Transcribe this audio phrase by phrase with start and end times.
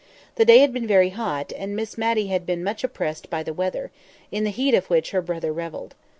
[0.33, 3.53] The day had been very hot, and Miss Matty had been much oppressed by the
[3.53, 3.91] weather,
[4.31, 5.93] in the heat of which her brother revelled.